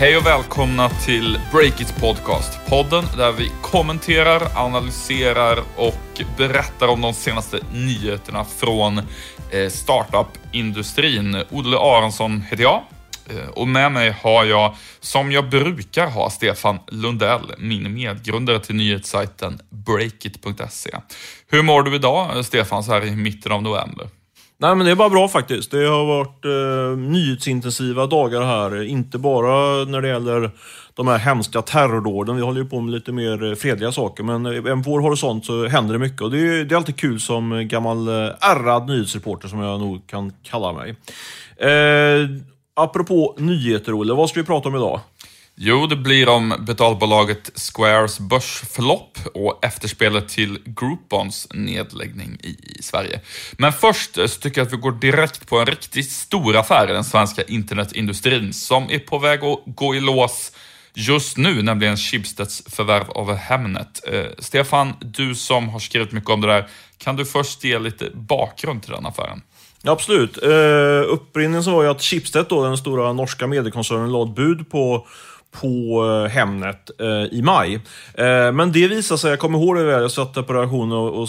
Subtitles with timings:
[0.00, 2.58] Hej och välkomna till Breakits podcast.
[2.68, 8.98] Podden där vi kommenterar, analyserar och berättar om de senaste nyheterna från
[9.50, 11.42] eh, startup-industrin.
[11.50, 12.82] Olle Aronsson heter jag.
[13.30, 18.74] Eh, och med mig har jag, som jag brukar ha, Stefan Lundell, min medgrundare till
[18.74, 20.90] nyhetssajten breakit.se.
[21.50, 24.08] Hur mår du idag, Stefan, så här i mitten av november?
[24.60, 25.70] Nej, men det är bara bra faktiskt.
[25.70, 28.82] Det har varit eh, nyhetsintensiva dagar här.
[28.82, 30.50] Inte bara när det gäller
[30.94, 32.36] de här hemska terrordåden.
[32.36, 35.00] Vi håller ju på med lite mer eh, fredliga saker, men eh, även på vår
[35.00, 36.20] horisont så händer det mycket.
[36.20, 40.06] Och det är, det är alltid kul som gammal eh, ärrad nyhetsreporter, som jag nog
[40.06, 40.94] kan kalla mig.
[41.56, 42.28] Eh,
[42.74, 45.00] apropå nyheter, Olle, vad ska vi prata om idag?
[45.60, 53.20] Jo, det blir om betalbolaget Squares börsförlopp och efterspelet till Groupons nedläggning i Sverige.
[53.52, 56.90] Men först eh, så tycker jag att vi går direkt på en riktigt stor affär
[56.90, 60.52] i den svenska internetindustrin som är på väg att gå i lås
[60.94, 64.08] just nu, nämligen Schibsteds förvärv av Hemnet.
[64.12, 68.10] Eh, Stefan, du som har skrivit mycket om det där, kan du först ge lite
[68.14, 69.42] bakgrund till den affären?
[69.82, 70.42] Ja, absolut.
[70.42, 75.06] Eh, upprinnelsen var ju att Schibsted, då, den stora norska mediekoncernen, lade bud på
[75.50, 77.74] på eh, Hemnet eh, i maj.
[78.14, 81.22] Eh, men det visade sig, jag kommer ihåg det väl, jag satt på redaktionen och,
[81.22, 81.28] och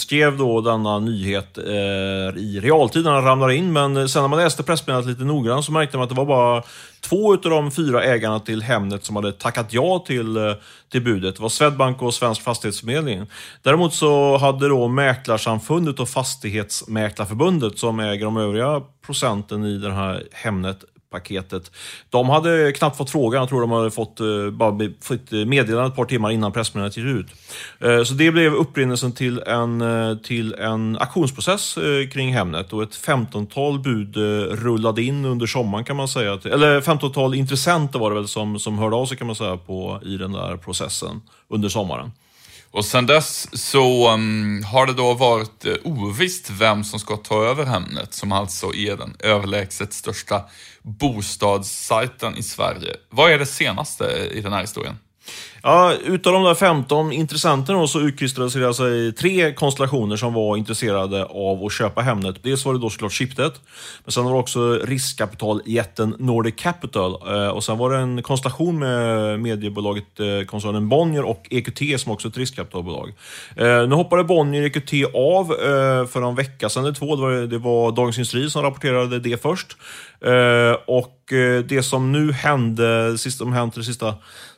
[0.00, 3.72] skrev då denna nyhet eh, i realtid när den ramlade in.
[3.72, 6.62] Men sen när man läste pressmeddelandet lite noggrant så märkte man att det var bara
[7.00, 10.52] två av de fyra ägarna till Hemnet som hade tackat ja till, eh,
[10.92, 11.36] till budet.
[11.36, 13.26] Det var Swedbank och Svensk Fastighetsförmedling.
[13.62, 20.22] Däremot så hade då Mäklarsamfundet och Fastighetsmäklarförbundet som äger de övriga procenten i den här
[20.32, 21.70] Hemnet paketet.
[22.10, 25.96] De hade knappt fått frågan, jag tror de hade fått, eh, bara fått meddelande ett
[25.96, 27.26] par timmar innan pressmeddelandet gick ut.
[27.80, 31.78] Eh, så det blev upprinnelsen till en, eh, till en auktionsprocess
[32.12, 34.16] kring Hemnet och ett 15-tal bud
[34.50, 36.38] rullade in under sommaren kan man säga.
[36.44, 40.00] Eller femtontal intressenter var det väl som, som hörde av sig kan man säga på,
[40.04, 42.10] i den där processen under sommaren.
[42.72, 47.44] Och sen dess så um, har det då varit uh, ovisst vem som ska ta
[47.44, 50.44] över Hemnet, som alltså är den överlägset största
[50.82, 52.96] bostadssajten i Sverige.
[53.10, 54.98] Vad är det senaste i den här historien?
[55.64, 61.24] Ja, utav de där 15 intressenterna så utkristalliserade sig alltså tre konstellationer som var intresserade
[61.24, 62.36] av att köpa Hemnet.
[62.42, 63.60] Dels var det då såklart Chiptet,
[64.04, 68.78] men sen var det också riskkapitaljätten Nordic Capital eh, och sen var det en konstellation
[68.78, 73.08] med mediebolaget eh, koncernen Bonnier och EQT som också är ett riskkapitalbolag.
[73.56, 75.46] Eh, nu hoppade Bonnier EQT av
[76.06, 77.16] för en vecka sedan eller två.
[77.46, 79.76] Det var Dagens Industri som rapporterade det först.
[80.86, 81.18] Och
[81.64, 84.14] det som nu hände, som hänt det sista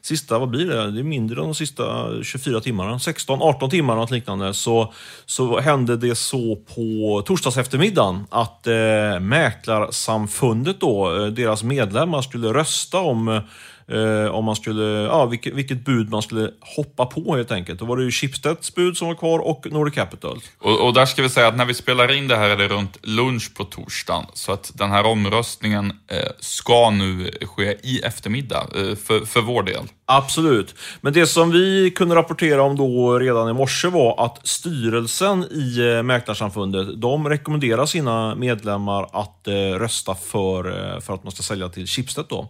[0.06, 0.93] sista, vad blir det?
[0.94, 1.84] Det är mindre än de sista
[2.22, 4.92] 24 timmarna, 16-18 timmar något liknande, så,
[5.26, 12.52] så hände det så på torsdags eftermiddagen att eh, Mäklarsamfundet då, eh, deras medlemmar skulle
[12.52, 13.40] rösta om eh,
[13.88, 17.80] eh, om man skulle, ja, vilket, vilket, bud man skulle hoppa på helt enkelt.
[17.80, 20.40] Då var det ju Schibsteds bud som var kvar och Nordic Capital.
[20.58, 22.68] Och, och, där ska vi säga att när vi spelar in det här är det
[22.68, 24.24] runt lunch på torsdagen.
[24.34, 29.62] Så att den här omröstningen eh, ska nu ske i eftermiddag eh, för, för vår
[29.62, 29.82] del.
[30.06, 30.74] Absolut.
[31.00, 35.78] Men det som vi kunde rapportera om då redan i morse var att styrelsen i
[35.78, 41.42] eh, Mäklarsamfundet, de rekommenderar sina medlemmar att eh, rösta för, eh, för att man ska
[41.42, 42.48] sälja till Schibsted då.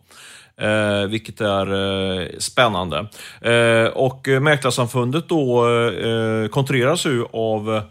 [0.60, 3.06] Eh, vilket är eh, spännande.
[3.40, 7.82] Eh, och eh, Mäklarsamfundet då eh, eh, kontrolleras ju av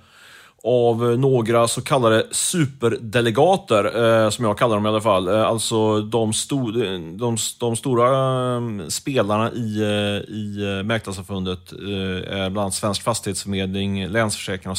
[0.63, 5.27] av eh, några så kallade superdelegater, eh, som jag kallar dem i alla fall.
[5.27, 8.07] Eh, alltså de, sto de, de stora
[8.55, 14.77] eh, spelarna i, eh, i eh, Mäklarsamfundet är bland annat Svensk Fastighetsförmedling, Länsförsäkringar och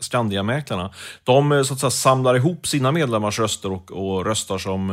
[0.00, 0.90] Skandiamäklarna.
[1.24, 4.88] De så att säga, samlar ihop sina medlemmars röster och, och röstar som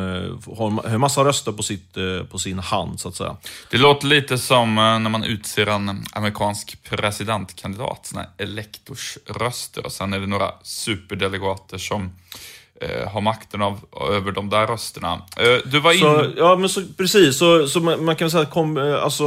[0.57, 1.97] har en massa röster på, sitt,
[2.31, 3.37] på sin hand, så att säga.
[3.71, 10.20] Det låter lite som när man utser en amerikansk presidentkandidat, sådana elektorsröster och sen är
[10.21, 12.11] det några superdelegater som
[12.81, 13.79] eh, har makten av,
[14.11, 15.21] över de där rösterna.
[15.37, 16.33] Eh, du var inne...
[16.37, 17.37] Ja, men så, precis.
[17.37, 19.23] Så, så man, man kan väl säga att, kom, eh, alltså,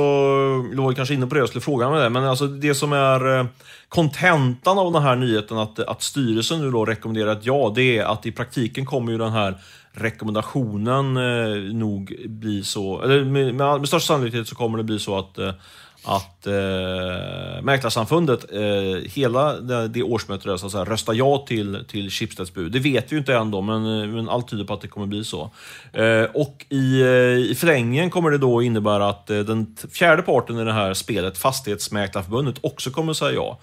[0.72, 3.38] låg kanske inne på det, jag skulle fråga med det, men alltså det som är
[3.38, 3.46] eh,
[3.88, 8.04] kontentan av den här nyheten, att, att styrelsen nu då rekommenderar ett ja, det är
[8.04, 9.58] att i praktiken kommer ju den här
[9.92, 14.98] rekommendationen eh, nog bli så, eller med, med, med största sannolikhet så kommer det bli
[14.98, 15.52] så att eh,
[16.04, 22.54] att eh, Mäklarsamfundet, eh, hela det, det årsmötet, så säga, röstar ja till, till Schibsteds
[22.54, 22.72] bud.
[22.72, 24.88] Det vet vi ju inte än då, men, eh, men allt tyder på att det
[24.88, 25.50] kommer bli så.
[25.92, 30.58] Eh, och i, eh, i förlängningen kommer det då innebära att eh, den fjärde parten
[30.58, 33.58] i det här spelet, Fastighetsmäklarförbundet, också kommer säga ja.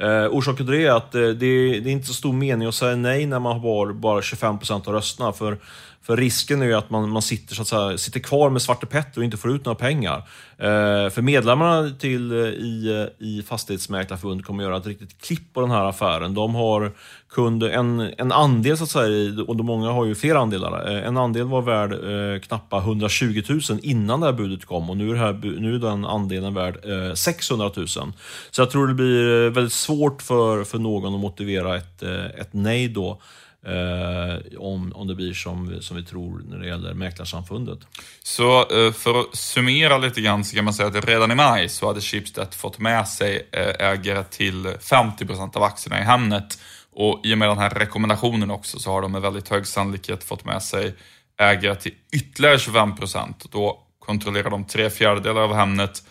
[0.00, 2.74] Eh, orsaken till det är att eh, det, det, är inte så stor mening att
[2.74, 5.32] säga nej när man har bara 25% av rösterna.
[5.32, 5.58] För
[6.06, 8.86] för risken är ju att man, man sitter, så att säga, sitter kvar med Svarte
[8.86, 10.16] Petter och inte får ut några pengar.
[10.58, 15.60] Eh, för medlemmarna till, eh, i, eh, i Fastighetsmäklarförbundet kommer göra ett riktigt klipp på
[15.60, 16.34] den här affären.
[16.34, 16.92] De har
[17.30, 20.92] kund, en, en andel, så att säga, och de många har ju flera andelar.
[20.92, 24.96] Eh, en andel var värd eh, knappa 120 000 innan det här budet kom och
[24.96, 27.88] nu är, det här, nu är den andelen värd eh, 600 000.
[27.88, 28.12] Så
[28.52, 32.02] jag tror det blir eh, väldigt svårt för, för någon att motivera ett,
[32.38, 33.20] ett nej då.
[33.66, 37.78] Eh, om, om det blir som, som vi tror när det gäller Mäklarsamfundet.
[38.22, 41.68] Så eh, för att summera lite grann så kan man säga att redan i maj
[41.68, 46.58] så hade Schibsted fått med sig eh, ägare till 50% av aktierna i Hemnet.
[46.92, 50.24] Och i och med den här rekommendationen också så har de med väldigt hög sannolikhet
[50.24, 50.94] fått med sig
[51.40, 53.34] ägare till ytterligare 25%.
[53.52, 56.02] Då kontrollerar de tre fjärdedelar av Hemnet.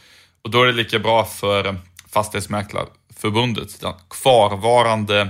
[0.44, 1.76] Och då är det lika bra för eh,
[2.10, 5.30] Fastighetsmäklarförbundet, den kvarvarande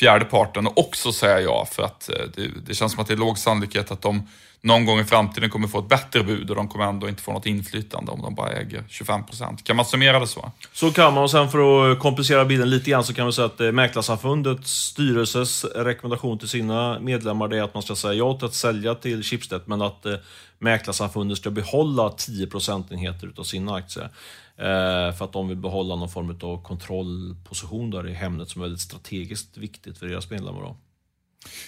[0.00, 0.66] fjärde parten.
[0.66, 3.38] Och också säga ja för att eh, det, det, känns som att det är låg
[3.38, 4.28] sannolikhet att de
[4.62, 7.32] någon gång i framtiden kommer få ett bättre bud och de kommer ändå inte få
[7.32, 10.52] något inflytande om de bara äger 25% Kan man summera det så?
[10.72, 11.22] Så kan man.
[11.22, 14.70] Och sen för att komplicera bilden lite grann så kan man säga att eh, Mäklarsamfundets
[14.70, 19.22] styrelses rekommendation till sina medlemmar är att man ska säga ja till att sälja till
[19.22, 20.14] Schibsted men att eh,
[20.58, 24.10] Mäklarsamfundet ska behålla 10 procentenheter utav sina aktier.
[24.56, 28.64] Eh, för att de vill behålla någon form av kontrollposition där i Hemnet som är
[28.64, 30.60] väldigt strategiskt viktigt för deras medlemmar.
[30.60, 30.76] Då.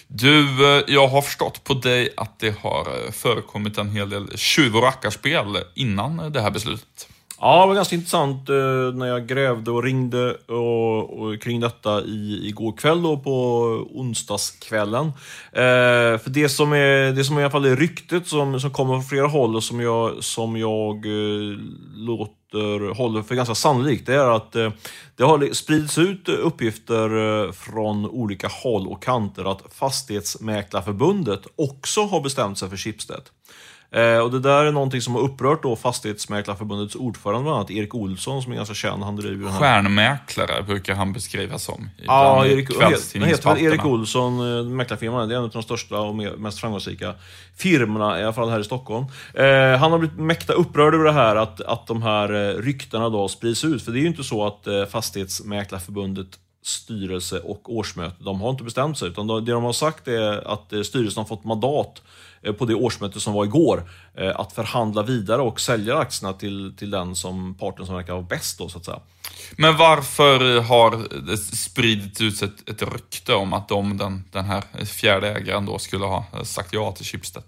[0.07, 4.37] Du, eh, jag har förstått på dig att det har eh, förekommit en hel del
[4.37, 7.07] tjuv och rackarspel innan eh, det här beslutet.
[7.45, 8.55] Ja, det var ganska intressant eh,
[8.93, 13.31] när jag grävde och ringde och, och kring detta i, igår kväll då på
[13.93, 15.05] onsdagskvällen.
[15.51, 18.93] Eh, för det som, är, det som i alla fall är ryktet som, som kommer
[18.93, 21.57] från flera håll och som jag, som jag eh,
[21.95, 24.71] låter håller för ganska sannolikt, det är att eh,
[25.15, 32.21] det har spridits ut uppgifter eh, från olika håll och kanter att Fastighetsmäklarförbundet också har
[32.21, 33.21] bestämt sig för Schibsted.
[33.93, 37.95] Eh, och det där är någonting som har upprört då Fastighetsmäklarförbundets ordförande, bland annat Erik
[37.95, 39.03] Olsson, som är ganska känd.
[39.03, 39.59] Han driver den här...
[39.59, 41.89] Stjärnmäklare brukar han beskrivas som.
[42.05, 45.29] Ja, Erik, han heter väl Erik Olsson, eh, mäklarfirman.
[45.29, 47.13] Det är en av de största och mest framgångsrika
[47.57, 49.05] firmorna, i alla fall här i Stockholm.
[49.33, 53.09] Eh, han har blivit mäkta upprörd över det här, att, att de här eh, ryktena
[53.09, 53.83] då sprids ut.
[53.85, 56.27] För det är ju inte så att eh, Fastighetsmäklarförbundet
[56.67, 59.07] styrelse och årsmöte, de har inte bestämt sig.
[59.07, 62.01] Utan det de har sagt är att eh, styrelsen har fått mandat
[62.41, 66.73] eh, på det årsmöte som var igår eh, att förhandla vidare och sälja aktierna till,
[66.77, 68.99] till den som parten som verkar vara bäst då, så att säga.
[69.57, 74.85] Men varför har det spridits ut ett, ett rykte om att de, den, den här
[74.85, 77.43] fjärde ägaren då skulle ha sagt ja till Schibsted?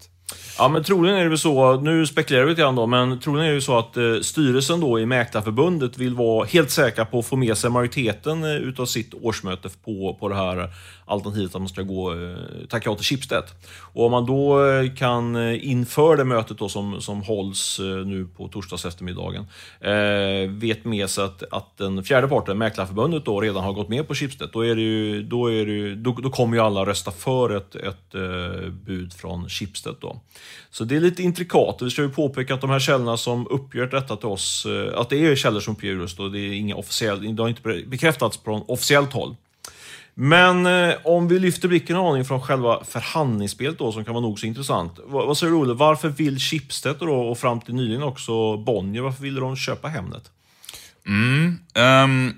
[0.58, 3.50] Ja, men troligen är det väl så, nu spekulerar vi lite grann då, men troligen
[3.50, 7.26] är det så att eh, styrelsen då i Mäklarförbundet vill vara helt säkra på att
[7.26, 10.70] få med sig majoriteten eh, utav sitt årsmöte på, på det här
[11.06, 12.36] alternativet att man ska gå eh,
[12.68, 13.44] tacka ja till Schibsted.
[13.78, 18.28] Och om man då eh, kan eh, inför det mötet då som, som hålls nu
[18.36, 19.46] på torsdags eftermiddagen
[19.80, 24.08] eh, vet med sig att, att den fjärde parten, Mäklarförbundet, då redan har gått med
[24.08, 26.86] på Schibsted, då, är det ju, då, är det ju, då, då kommer ju alla
[26.86, 29.94] rösta för ett, ett eh, bud från Schibsted.
[30.00, 30.20] Då.
[30.70, 31.82] Så det är lite intrikat.
[31.82, 35.26] Vi ska ju påpeka att de här källorna som uppger detta till oss, att det
[35.26, 38.64] är källor som uppger just då, det är inga officiella, det har inte bekräftats från
[38.66, 39.36] officiellt håll.
[40.18, 44.22] Men eh, om vi lyfter blicken en aning från själva förhandlingsspelet då, som kan vara
[44.22, 44.98] nog så intressant.
[45.04, 49.02] Vad, vad säger du Olle, varför vill Schibsted då, och fram till nyligen också Bonnier,
[49.02, 50.30] varför ville de köpa Hemnet?
[51.06, 52.34] Mm, um,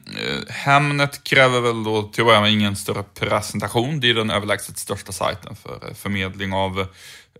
[0.48, 4.00] Hemnet kräver väl då till att börja med ingen större presentation.
[4.00, 6.86] Det är den överlägset största sajten för eh, förmedling av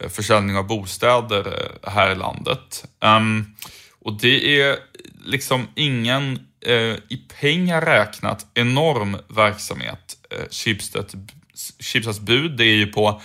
[0.00, 2.85] eh, försäljning av bostäder eh, här i landet.
[3.00, 3.54] Um,
[4.00, 4.76] och det är
[5.25, 6.75] liksom ingen eh,
[7.09, 10.18] i pengar räknat enorm verksamhet.
[10.31, 10.47] Eh,
[11.81, 13.21] Schibsteds bud det är ju på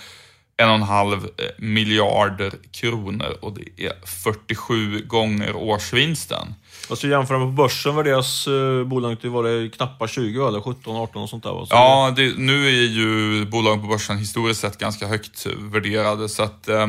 [0.56, 6.54] en och en halv eh, miljarder kronor och det är 47 gånger årsvinsten.
[6.90, 10.96] Alltså jämföra med på börsen var deras eh, bolag var det knappt 20 eller 17,
[10.96, 11.66] 18 och sånt där va?
[11.66, 16.42] Så ja, det, nu är ju bolagen på börsen historiskt sett ganska högt värderade så
[16.42, 16.86] att eh,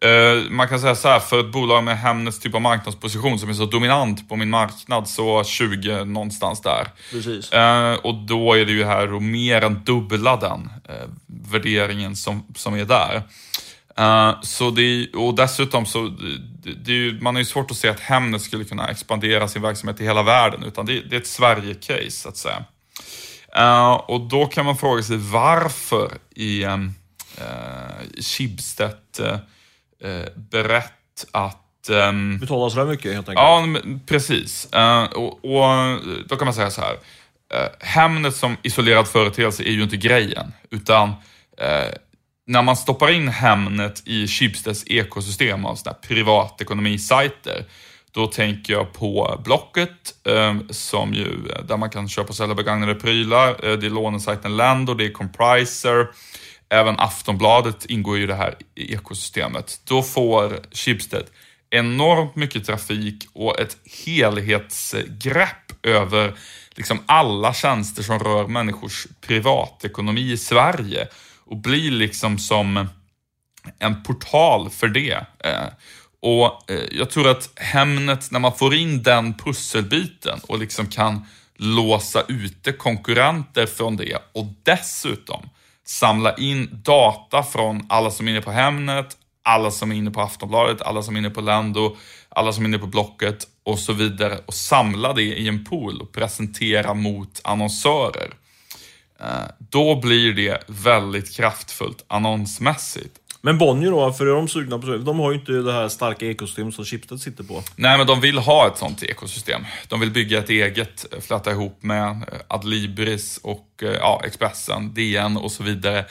[0.00, 3.48] eh, man kan säga så här, för ett bolag med Hemnets typ av marknadsposition som
[3.48, 6.88] är så dominant på min marknad så 20 någonstans där.
[7.10, 7.52] Precis.
[7.52, 12.46] Eh, och då är det ju här och mer än dubbla den eh, värderingen som,
[12.54, 13.22] som är där.
[14.00, 16.08] Uh, så det, och dessutom så,
[16.62, 19.62] det, det är man har ju svårt att se att Hemnet skulle kunna expandera sin
[19.62, 22.64] verksamhet i hela världen, utan det, det är ett Sverige-case så att säga.
[23.58, 26.10] Uh, och då kan man fråga sig varför
[26.66, 26.94] um,
[27.38, 28.96] uh, Schibsted
[30.34, 33.84] berett att um, Betala sådär mycket helt enkelt?
[33.84, 34.68] Ja, precis.
[34.76, 36.92] Uh, och, och, då kan man säga så här.
[36.92, 41.94] Uh, Hemnet som isolerad företeelse är ju inte grejen, utan uh,
[42.50, 47.64] när man stoppar in Hemnet i Schibsteds ekosystem av sådana privatekonomisajter,
[48.12, 51.26] då tänker jag på Blocket, eh, som ju,
[51.68, 53.48] där man kan köpa och sälja begagnade prylar.
[53.48, 56.06] Eh, det är lånesajten Lendo, det är Compriser.
[56.70, 59.80] Även Aftonbladet ingår i det här e- ekosystemet.
[59.84, 61.24] Då får Schibsted
[61.70, 66.34] enormt mycket trafik och ett helhetsgrepp över
[66.74, 71.08] liksom alla tjänster som rör människors privatekonomi i Sverige
[71.44, 72.88] och blir liksom som
[73.78, 75.26] en portal för det.
[75.38, 75.66] Eh,
[76.22, 81.26] och eh, jag tror att Hemnet, när man får in den pusselbiten och liksom kan
[81.56, 85.48] låsa ute konkurrenter från det och dessutom
[85.90, 90.20] samla in data från alla som är inne på Hemnet, alla som är inne på
[90.20, 91.96] Aftonbladet, alla som är inne på Lendo,
[92.28, 96.00] alla som är inne på Blocket och så vidare och samla det i en pool
[96.00, 98.34] och presentera mot annonsörer.
[99.20, 99.26] Eh,
[99.58, 103.19] då blir det väldigt kraftfullt annonsmässigt.
[103.42, 106.26] Men Bonnier då, för är de sugna på De har ju inte det här starka
[106.26, 107.62] ekosystemet som Schibsted sitter på.
[107.76, 109.66] Nej, men de vill ha ett sånt ekosystem.
[109.88, 114.94] De vill bygga ett eget, eh, fläta ihop med eh, Adlibris och eh, ja, Expressen,
[114.94, 116.04] DN och så vidare.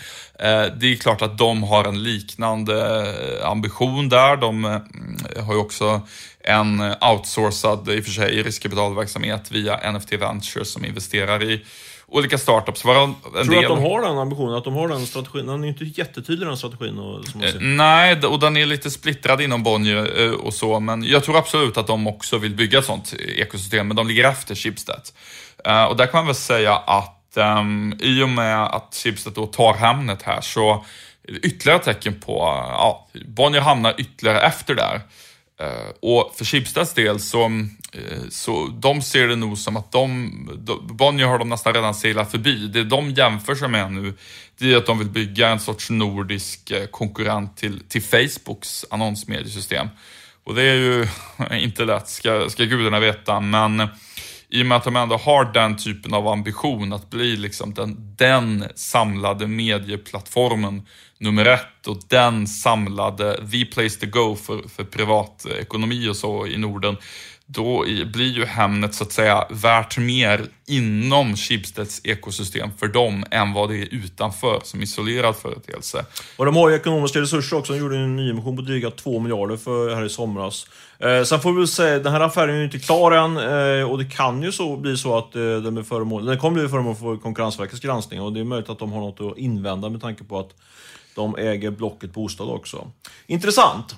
[0.79, 3.05] Det är klart att de har en liknande
[3.43, 4.37] ambition där.
[4.37, 4.63] De
[5.45, 6.01] har ju också
[6.39, 11.65] en outsourcad, i och för sig, riskkapitalverksamhet via NFT Ventures som investerar i
[12.11, 12.85] olika startups.
[12.85, 14.55] Var en Tror du att de har den ambitionen?
[14.55, 15.47] Att de har den strategin?
[15.47, 16.99] Den är inte jättetydlig den strategin.
[16.99, 20.79] Och, som eh, nej, och den är lite splittrad inom Bonnier eh, och så.
[20.79, 23.87] Men jag tror absolut att de också vill bygga ett sånt ekosystem.
[23.87, 25.01] Men de ligger efter Schibsted.
[25.65, 29.45] Eh, och där kan man väl säga att um, i och med att Schibsted då
[29.45, 30.85] tar Hemnet här så
[31.43, 32.37] ytterligare tecken på,
[32.69, 35.01] ja, Bonnier hamnar ytterligare efter där.
[35.59, 37.45] Eh, och för Schibsteds del så,
[37.93, 41.93] eh, så de ser det nog som att de, de Bonnier har de nästan redan
[41.93, 42.67] seglat förbi.
[42.67, 44.13] Det de jämför sig med nu,
[44.57, 49.87] det är att de vill bygga en sorts nordisk eh, konkurrent till, till Facebooks annonsmediesystem.
[50.43, 51.07] Och det är ju
[51.51, 53.87] inte lätt, ska, ska gudarna veta, men
[54.51, 58.15] i och med att de ändå har den typen av ambition att bli liksom den,
[58.15, 60.81] den samlade medieplattformen
[61.17, 66.57] nummer ett och den samlade, the place to go för, för privatekonomi och så i
[66.57, 66.97] Norden,
[67.51, 73.53] då blir ju Hemnet så att säga värt mer inom Schibsteds ekosystem för dem än
[73.53, 76.05] vad det är utanför som isolerad företeelse.
[76.37, 77.73] Och de har ju ekonomiska resurser också.
[77.73, 80.67] De gjorde en nyemission på dryga 2 miljarder för här i somras.
[80.99, 83.91] Eh, sen får vi väl säga, den här affären är ju inte klar än eh,
[83.91, 86.69] och det kan ju så bli så att eh, den, blir föremål, den kommer bli
[86.69, 90.01] föremål för Konkurrensverkets granskning och det är möjligt att de har något att invända med
[90.01, 90.49] tanke på att
[91.15, 92.91] de äger Blocket Bostad också.
[93.27, 93.95] Intressant!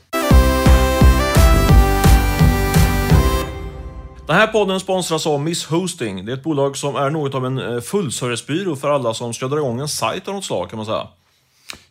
[4.32, 6.26] Den här podden sponsras av Miss Hosting.
[6.26, 9.48] Det är ett bolag som är något av en eh, fullservicebyrå för alla som ska
[9.48, 11.08] dra igång en sajt av något slag kan man säga.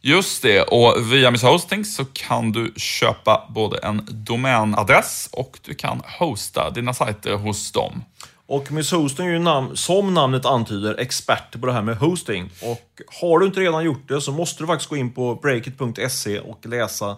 [0.00, 5.74] Just det, och via Miss Hosting så kan du köpa både en domänadress och du
[5.74, 8.04] kan hosta dina sajter hos dem.
[8.46, 12.50] Och Miss Hosting är ju namn, som namnet antyder expert på det här med hosting.
[12.62, 16.40] Och har du inte redan gjort det så måste du faktiskt gå in på breakit.se
[16.40, 17.16] och läsa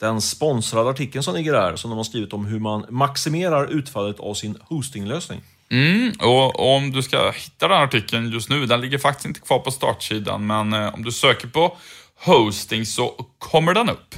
[0.00, 4.20] den sponsrade artikeln som ligger där, som de har skrivit om hur man maximerar utfallet
[4.20, 5.40] av sin hostinglösning.
[5.70, 9.58] Mm, och om du ska hitta den artikeln just nu, den ligger faktiskt inte kvar
[9.58, 11.76] på startsidan, men eh, om du söker på
[12.24, 14.14] hosting så kommer den upp.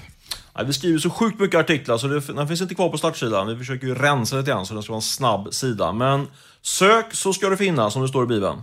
[0.54, 3.46] Ja, vi skriver så sjukt mycket artiklar så det, den finns inte kvar på startsidan.
[3.46, 5.92] Vi försöker ju rensa lite grann så den ska vara en snabb sida.
[5.92, 6.26] Men
[6.62, 8.62] sök så ska det finnas, som det står i Bibeln.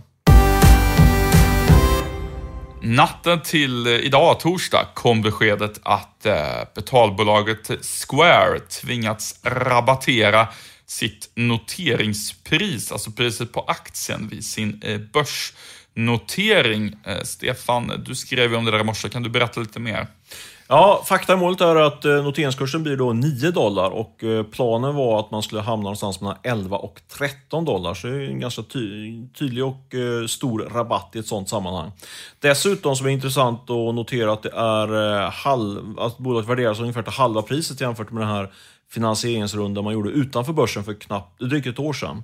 [2.86, 6.34] Natten till eh, idag, torsdag, kom beskedet att eh,
[6.74, 10.48] betalbolaget Square tvingats rabattera
[10.86, 16.96] sitt noteringspris, alltså priset på aktien vid sin eh, börsnotering.
[17.22, 19.08] Stefan, du skrev ju om det där i morse.
[19.08, 20.06] Kan du berätta lite mer?
[20.68, 24.94] Ja, fakta i målet är att eh, noteringskursen blir då 9 dollar och eh, planen
[24.94, 27.94] var att man skulle hamna någonstans mellan 11 och 13 dollar.
[27.94, 28.80] Så det är en ganska ty
[29.38, 31.90] tydlig och eh, stor rabatt i ett sånt sammanhang.
[32.38, 34.86] Dessutom som är intressant att notera att det är
[35.30, 38.52] halv, att bolaget värderas ungefär till halva priset jämfört med den här
[38.90, 42.22] finansieringsrundan man gjorde utanför börsen för knappt drygt ett år sedan.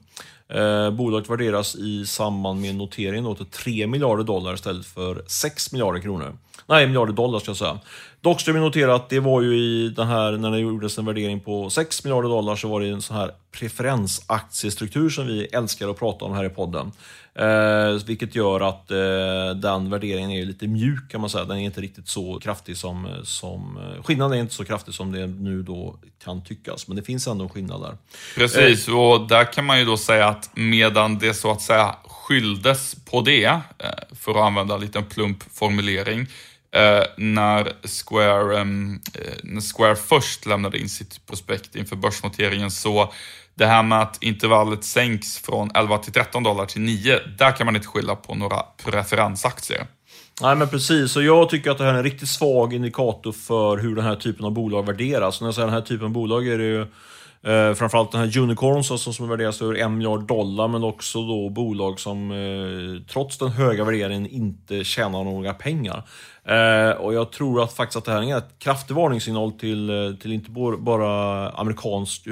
[0.49, 5.73] Eh, bolaget värderas i samband med noteringen då till 3 miljarder dollar istället för 6
[5.73, 6.37] miljarder kronor.
[6.67, 7.79] Nej, miljarder dollar ska jag säga.
[8.23, 11.07] Dock ska vi notera att det var ju i den här, när det gjordes en
[11.07, 15.89] värdering på 6 miljarder dollar så var det en sån här preferensaktiestruktur som vi älskar
[15.89, 16.93] att prata om här i podden.
[17.35, 21.45] Eh, vilket gör att eh, den värderingen är lite mjuk kan man säga.
[21.45, 23.79] Den är inte riktigt så kraftig som, som...
[23.79, 27.27] Eh, skillnaden är inte så kraftig som det nu då kan tyckas, men det finns
[27.27, 27.97] ändå en skillnad där.
[28.37, 31.95] Precis, eh, och där kan man ju då säga att medan det så att säga
[32.05, 33.61] skylldes på det, eh,
[34.21, 36.27] för att använda en liten plump formulering,
[36.73, 37.73] eh, när,
[38.05, 43.13] Square, ehm, eh, när Square först lämnade in sitt prospekt inför börsnoteringen så
[43.55, 47.67] det här med att intervallet sänks från 11 till 13 dollar till 9, där kan
[47.67, 49.87] man inte skylla på några preferensaktier.
[50.43, 51.17] Nej, men precis.
[51.17, 54.17] Och jag tycker att det här är en riktigt svag indikator för hur den här
[54.17, 55.41] typen av bolag värderas.
[55.41, 56.87] när jag säger den här typen av bolag är det ju
[57.45, 61.49] Eh, framförallt den här Unicorns alltså, som värderas över en miljard dollar men också då
[61.49, 66.09] bolag som eh, trots den höga värderingen inte tjänar några pengar.
[66.45, 70.15] Eh, och jag tror att faktiskt att det här är en kraftig varningssignal till, eh,
[70.15, 72.27] till inte bara amerikansk,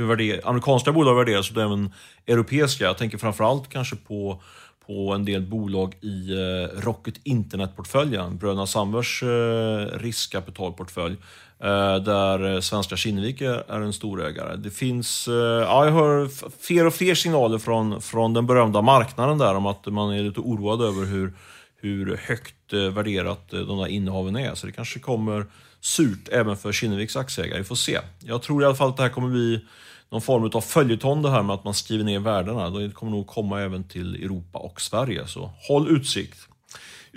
[0.45, 1.93] amerikanska bolag värderas utan även
[2.27, 2.85] europeiska.
[2.85, 4.43] Jag tänker framförallt kanske på
[4.89, 11.17] på en del bolag i eh, Rocket Internet-portföljen, bröderna Sandbergs eh, riskkapitalportfölj.
[11.61, 14.57] Eh, där svenska Kinnevik är en storägare.
[14.57, 16.29] Det finns, eh, ja, jag hör
[16.63, 20.41] fler och fler signaler från, från den berömda marknaden där om att man är lite
[20.41, 21.33] oroad över hur,
[21.81, 24.55] hur högt eh, värderat de där innehaven är.
[24.55, 25.47] Så det kanske kommer
[25.81, 27.59] surt även för Kinneviks aktieägare.
[27.59, 27.99] Vi får se.
[28.19, 29.65] Jag tror i alla fall att det här kommer bli
[30.11, 32.71] någon form av följetong det här med att man skriver ner värdena.
[32.71, 36.48] Det kommer nog komma även till Europa och Sverige, så håll utsikt.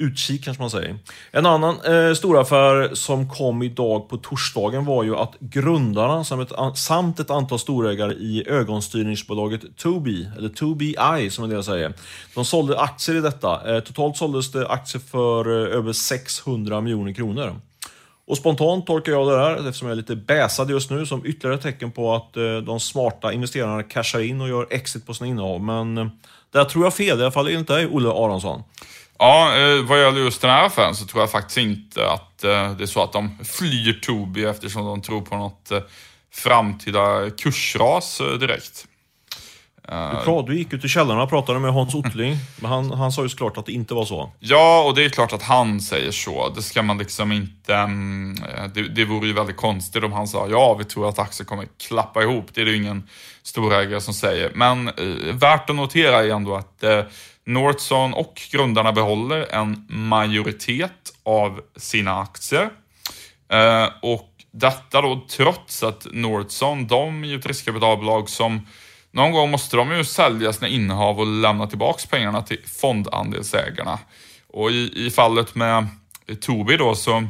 [0.02, 0.98] Utkik kanske man säger.
[1.32, 6.78] En annan eh, storaffär som kom idag på torsdagen var ju att grundarna samt ett,
[6.78, 11.94] samt ett antal storägare i ögonstyrningsbolaget Tobii, eller Tobii som en del säger,
[12.36, 13.76] de sålde aktier i detta.
[13.76, 17.56] Eh, totalt såldes det aktier för eh, över 600 miljoner kronor.
[18.32, 21.58] Och spontant tolkar jag det där, eftersom jag är lite bäsad just nu, som ytterligare
[21.58, 25.62] tecken på att eh, de smarta investerarna cashar in och gör exit på sina innehav.
[25.62, 26.08] Men eh,
[26.52, 28.64] där tror jag fel, i alla fall enligt dig, Olle Aronsson.
[29.24, 32.72] Ja, eh, vad gäller just den här affären så tror jag faktiskt inte att eh,
[32.72, 35.80] det är så att de flyr Tobii eftersom de tror på något eh,
[36.34, 38.88] framtida kursras direkt.
[39.88, 43.12] Du, prat, du gick ut i källaren och pratade med Hans Ottling, men han, han
[43.12, 44.32] sa ju såklart att det inte var så.
[44.40, 46.50] Ja, och det är klart att han säger så.
[46.50, 47.76] Det ska man liksom inte...
[47.76, 48.36] Mm,
[48.74, 51.68] det, det vore ju väldigt konstigt om han sa ja, vi tror att aktien kommer
[51.88, 52.46] klappa ihop.
[52.54, 53.10] Det är det ju ingen
[53.44, 54.52] storägare som säger.
[54.56, 57.04] Men eh, värt att notera är ändå att eh,
[57.46, 62.70] Northson och grundarna behåller en majoritet av sina aktier.
[63.50, 68.68] Eh, och detta då trots att Northson, de är ju ett riskkapitalbolag som
[69.12, 74.00] någon gång måste de ju sälja sina innehav och lämna tillbaka pengarna till fondandelsägarna.
[74.54, 75.88] Och i, i fallet med
[76.42, 77.28] Tobii då så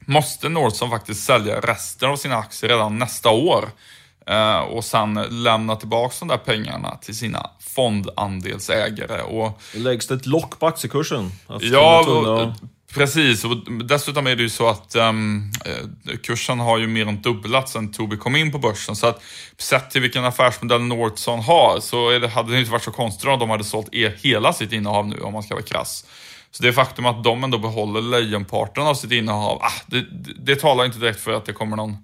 [0.00, 3.70] måste Nordson faktiskt sälja resten av sina aktier redan nästa år.
[4.26, 9.22] Eh, och sen lämna tillbaka de där pengarna till sina fondandelsägare.
[9.22, 11.30] Och, Läggs det ett lock på aktiekursen?
[11.60, 12.54] Ja,
[12.94, 15.52] Precis, och dessutom är det ju så att um,
[16.22, 18.96] kursen har ju mer än dubblats sedan Tobii kom in på börsen.
[18.96, 19.22] Så att
[19.58, 23.38] sett till vilken affärsmodell Nordson har så det, hade det inte varit så konstigt om
[23.38, 26.04] de hade sålt er hela sitt innehav nu om man ska vara krass.
[26.50, 30.56] Så det faktum att de ändå behåller lejonparten av sitt innehav, ah, det, det, det
[30.56, 31.96] talar inte direkt för att det kommer någon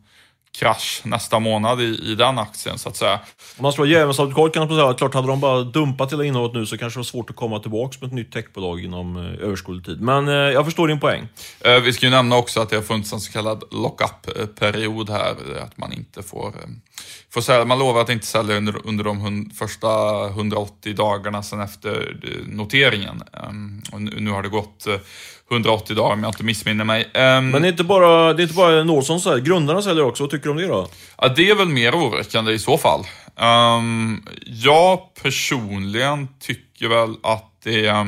[0.59, 3.21] krasch nästa månad i, i den aktien så att säga.
[3.57, 6.25] Om man ska vara djävulsadvokat kan man säga att klart hade de bara dumpat hela
[6.25, 9.17] innehållet nu så kanske det var svårt att komma tillbaka med ett nytt techbolag inom
[9.17, 10.01] eh, överskådlig tid.
[10.01, 11.29] Men eh, jag förstår din poäng.
[11.61, 15.37] Eh, vi ska ju nämna också att det har funnits en så kallad lock-up-period här,
[15.65, 16.69] att man inte får, eh,
[17.31, 17.65] får sälja.
[17.65, 19.89] Man lovar att inte sälja under, under de hund, första
[20.29, 23.23] 180 dagarna sen efter eh, noteringen.
[23.49, 24.87] Um, och nu, nu har det gått
[25.51, 27.05] 180 dagar om jag inte missminner mig.
[27.05, 30.23] Um, Men det är inte bara, det är inte bara Nordson som grundarna säljer också.
[30.23, 30.89] Vad tycker du om det då?
[31.19, 33.05] Ja, det är väl mer oroväckande i så fall.
[33.37, 38.07] Um, jag personligen tycker väl att det uh,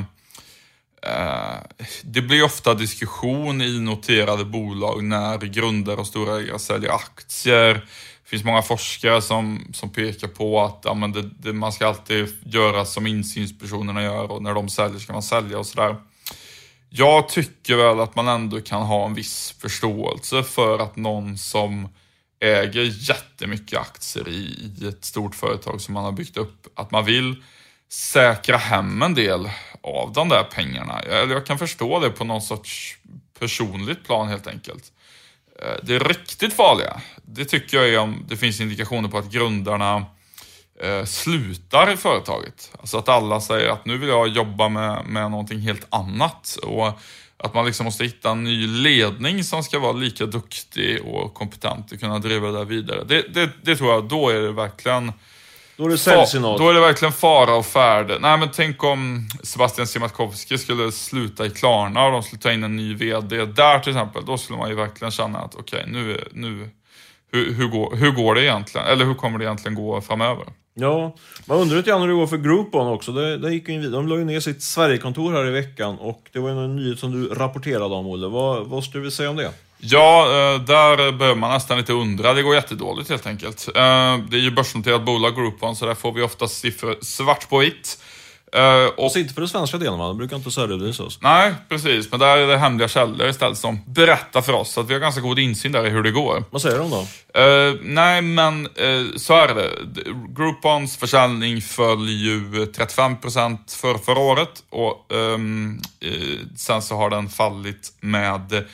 [2.03, 7.85] det blir ofta diskussion i noterade bolag när grundare och stora ägare säljer aktier.
[8.29, 11.87] Det finns många forskare som, som pekar på att ja, men det, det, man ska
[11.87, 15.97] alltid göra som insynspersonerna gör och när de säljer ska man sälja och sådär.
[16.91, 21.89] Jag tycker väl att man ändå kan ha en viss förståelse för att någon som
[22.41, 27.05] äger jättemycket aktier i, i ett stort företag som man har byggt upp, att man
[27.05, 27.43] vill
[27.89, 29.51] säkra hem en del
[29.83, 31.01] av de där pengarna.
[31.01, 32.99] Eller jag kan förstå det på någon sorts
[33.39, 34.93] personligt plan helt enkelt.
[35.63, 40.05] Eh, det riktigt farliga, det tycker jag är om det finns indikationer på att grundarna
[40.83, 42.73] eh, slutar i företaget.
[42.81, 46.59] Alltså att alla säger att nu vill jag jobba med, med någonting helt annat.
[46.63, 47.01] Och
[47.37, 51.93] att man liksom måste hitta en ny ledning som ska vara lika duktig och kompetent
[51.93, 53.05] och kunna driva det där vidare.
[53.05, 55.13] Det, det, det tror jag, då är det verkligen
[55.79, 56.59] då är det säljsignal.
[56.59, 58.19] Då är det verkligen fara och färde.
[58.21, 62.65] Nej men tänk om Sebastian Siemiatkowski skulle sluta i Klarna och de skulle ta in
[62.65, 64.25] en ny VD där till exempel.
[64.27, 66.71] Då skulle man ju verkligen känna att okej, okay, nu, nu
[67.33, 68.87] hur, hur, går, hur går det egentligen?
[68.87, 70.45] Eller hur kommer det egentligen gå framöver?
[70.75, 71.15] Ja,
[71.45, 73.13] man undrar lite grann hur det går för Groupon också.
[73.13, 73.91] Det, det gick ju.
[73.91, 77.13] De la ju ner sitt Sverigekontor här i veckan och det var en nyhet som
[77.13, 78.27] du rapporterade om, Olle.
[78.27, 79.53] Vad, vad skulle du säga om det?
[79.79, 82.35] Ja, eh, där behöver man nästan lite undra.
[82.35, 83.69] Det går jättedåligt helt enkelt.
[83.69, 87.59] Eh, det är ju börsnoterat bolag Groupon, så där får vi ofta siffror svart på
[87.59, 87.99] vitt.
[88.57, 89.99] Uh, och, och inte för den svenska delen?
[89.99, 91.19] De brukar inte särredovisas.
[91.23, 92.11] Nej, precis.
[92.11, 94.73] Men där är det hemliga källor istället som berättar för oss.
[94.73, 96.45] Så att vi har ganska god insyn där i hur det går.
[96.51, 97.07] Vad säger de då?
[97.41, 99.71] Uh, nej, men uh, så är det.
[100.37, 104.63] Groupons försäljning föll ju 35% för förra året.
[104.71, 105.81] Och um,
[106.57, 108.65] sen så har den fallit med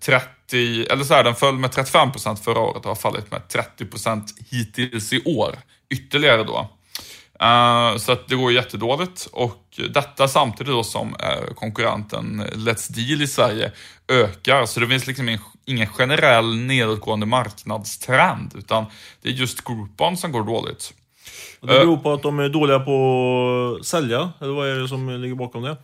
[0.00, 3.42] 30, eller så här, den föll med 35% förra året och har fallit med
[3.78, 5.58] 30% hittills i år.
[5.90, 6.68] Ytterligare då.
[7.42, 13.22] Uh, så att det går jättedåligt och detta samtidigt då som uh, konkurrenten Let's Deal
[13.22, 13.72] i Sverige
[14.08, 14.66] ökar.
[14.66, 18.84] Så det finns liksom ingen generell nedåtgående marknadstrend utan
[19.22, 20.94] det är just Groupon som går dåligt.
[21.60, 24.88] Och det beror på att de är dåliga på att sälja, eller vad är det
[24.88, 25.76] som ligger bakom det?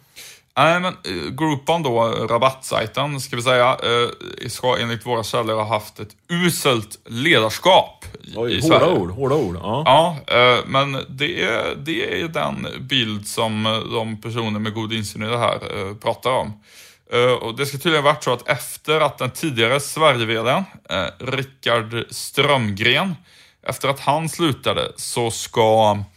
[0.56, 5.64] Nej, men uh, Groupon då, rabattsajten, ska vi säga, uh, ska enligt våra källor ha
[5.64, 8.04] haft ett uselt ledarskap
[8.36, 8.98] Oj, i hårda Sverige.
[8.98, 9.56] ord, hårda ord.
[9.62, 15.22] Ja, ja men det är, det är den bild som de personer med god insyn
[15.22, 16.52] i det här pratar om.
[17.40, 20.64] Och det ska tydligen varit så att efter att den tidigare Sverige-VDn,
[21.18, 23.16] Rickard Strömgren,
[23.66, 26.11] efter att han slutade så ska Eh,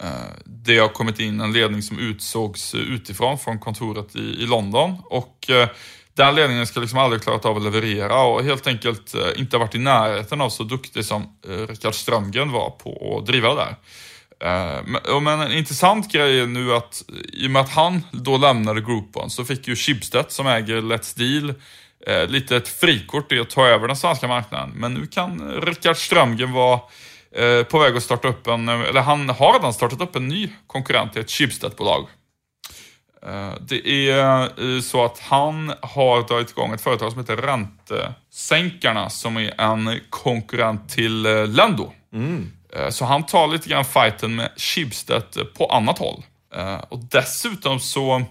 [0.00, 0.10] Eh,
[0.44, 4.96] det har kommit in en ledning som utsågs utifrån från kontoret i, i London.
[5.04, 5.68] Och eh,
[6.14, 9.74] den ledningen ska liksom aldrig klarat av att leverera och helt enkelt eh, inte varit
[9.74, 13.76] i närheten av så duktig som Rickard Strömgren var på att driva det där.
[15.20, 19.30] Men en intressant grej är nu att i och med att han då lämnade Groupon
[19.30, 21.54] så fick ju Schibsted som äger Let's Deal
[22.28, 24.70] lite ett frikort i att ta över den svenska marknaden.
[24.74, 26.80] Men nu kan Rickard Strömgren vara
[27.70, 31.12] på väg att starta upp en, eller han har redan startat upp en ny konkurrent
[31.12, 32.06] till ett Schibsted-bolag.
[33.26, 39.10] Eh, det är eh, så att han har dragit igång ett företag som heter Räntesänkarna
[39.10, 41.92] som är en konkurrent till Lendo.
[42.12, 42.52] Mm.
[42.90, 46.24] Så han tar lite grann fighten med Schibsted på annat håll.
[46.88, 48.22] Och dessutom så,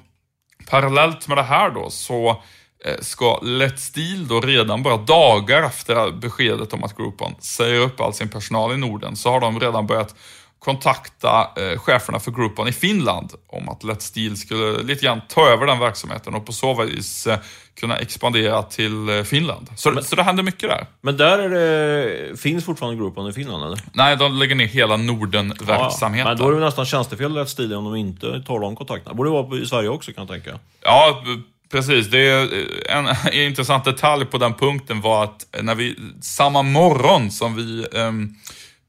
[0.70, 2.57] parallellt med det här då, så Eh,
[3.00, 8.14] ska Let's Deal då redan bara dagar efter beskedet om att Groupon säger upp all
[8.14, 10.16] sin personal i Norden så har de redan börjat
[10.60, 15.50] kontakta eh, cheferna för Groupon i Finland om att Let's Deal skulle lite grann ta
[15.50, 17.40] över den verksamheten och på så vis eh,
[17.80, 19.70] kunna expandera till eh, Finland.
[19.76, 20.88] Så, men, så det händer mycket där.
[21.02, 23.80] Men där är det, finns fortfarande Groupon i Finland eller?
[23.94, 26.28] Nej, de lägger ner hela Norden-verksamheten.
[26.28, 29.14] Ja, men då är det nästan tjänstefel Let's Deal om de inte tar de kontakterna.
[29.14, 30.60] borde vara i Sverige också kan jag tänka.
[30.82, 31.24] Ja,
[31.72, 36.62] Precis, det är en, en intressant detalj på den punkten var att när vi, samma
[36.62, 38.36] morgon som vi um,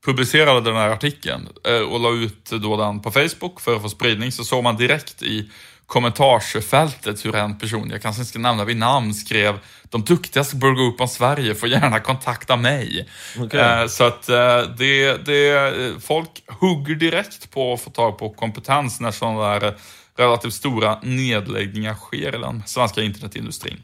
[0.04, 3.88] publicerade den här artikeln uh, och la ut då den på Facebook för att få
[3.88, 5.50] spridning så såg man direkt i
[5.86, 9.58] kommentarsfältet hur en person, jag kanske inte ska nämna vid namn, skrev
[9.90, 13.08] de duktigaste burgergruppen Sverige får gärna kontakta mig.
[13.38, 13.82] Okay.
[13.82, 19.00] Uh, så att uh, det, det, folk hugger direkt på att få tag på kompetens
[19.00, 19.74] när sådana där
[20.18, 23.82] relativt stora nedläggningar sker i den svenska internetindustrin.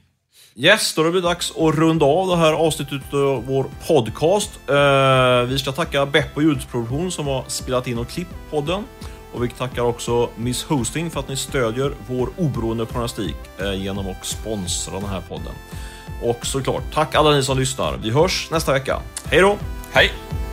[0.57, 4.51] Yes, då är det dags att runda av det här avsnittet av vår podcast.
[4.68, 8.85] Eh, vi ska tacka Beppo ljudproduktion som har spelat in och klippt podden.
[9.33, 14.11] Och vi tackar också Miss Hosting för att ni stödjer vår oberoende journalistik eh, genom
[14.11, 15.53] att sponsra den här podden.
[16.23, 17.97] Och såklart, tack alla ni som lyssnar.
[17.97, 19.01] Vi hörs nästa vecka.
[19.31, 19.59] Hej då!
[19.92, 20.43] Hej!